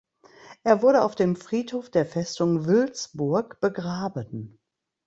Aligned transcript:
Er 0.63 0.81
wurde 0.81 1.03
auf 1.03 1.13
dem 1.13 1.35
Friedhof 1.35 1.91
der 1.91 2.07
Festung 2.07 2.65
Wülzburg 2.65 3.59
begraben. 3.59 4.59